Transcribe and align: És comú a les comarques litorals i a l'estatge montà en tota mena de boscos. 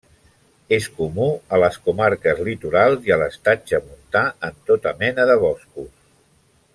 És 0.77 0.85
comú 1.01 1.27
a 1.57 1.59
les 1.63 1.77
comarques 1.89 2.41
litorals 2.49 3.05
i 3.11 3.15
a 3.17 3.21
l'estatge 3.25 3.83
montà 3.91 4.23
en 4.51 4.57
tota 4.71 4.95
mena 5.05 5.27
de 5.33 5.37
boscos. 5.49 5.91